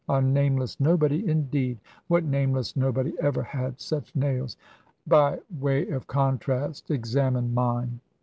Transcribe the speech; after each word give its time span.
A 0.09 0.19
'nameless 0.19 0.79
nobody' 0.79 1.27
indeed! 1.27 1.77
What 2.07 2.23
nameless 2.23 2.75
nobody 2.75 3.13
ever 3.19 3.43
had 3.43 3.79
such 3.79 4.15
nails? 4.15 4.57
By 5.05 5.37
way 5.59 5.89
of 5.89 6.07
contrast 6.07 6.89
examine 6.89 7.53
mine." 7.53 7.99